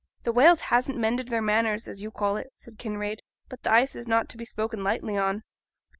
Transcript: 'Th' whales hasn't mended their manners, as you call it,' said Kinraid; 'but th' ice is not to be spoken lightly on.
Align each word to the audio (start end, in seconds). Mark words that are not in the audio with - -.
'Th' 0.23 0.33
whales 0.33 0.61
hasn't 0.61 0.97
mended 0.97 1.27
their 1.27 1.43
manners, 1.43 1.87
as 1.87 2.01
you 2.01 2.09
call 2.09 2.35
it,' 2.35 2.51
said 2.55 2.79
Kinraid; 2.79 3.19
'but 3.49 3.61
th' 3.61 3.67
ice 3.67 3.93
is 3.95 4.07
not 4.07 4.29
to 4.29 4.37
be 4.37 4.45
spoken 4.45 4.83
lightly 4.83 5.15
on. 5.15 5.43